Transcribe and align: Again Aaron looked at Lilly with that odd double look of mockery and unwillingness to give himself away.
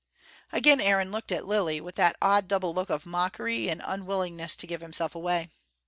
Again 0.51 0.81
Aaron 0.81 1.11
looked 1.11 1.31
at 1.31 1.45
Lilly 1.45 1.79
with 1.79 1.93
that 1.97 2.15
odd 2.19 2.47
double 2.47 2.73
look 2.73 2.89
of 2.89 3.05
mockery 3.05 3.69
and 3.69 3.83
unwillingness 3.85 4.55
to 4.55 4.65
give 4.65 4.81
himself 4.81 5.13
away. 5.13 5.51